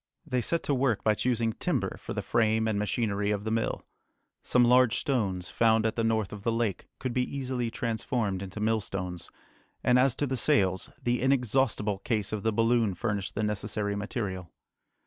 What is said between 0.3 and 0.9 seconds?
set to